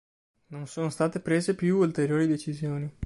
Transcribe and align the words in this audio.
Non 0.47 0.65
sono 0.65 0.89
state 0.89 1.19
prese 1.19 1.53
più 1.53 1.77
ulteriori 1.77 2.25
decisioni. 2.25 2.91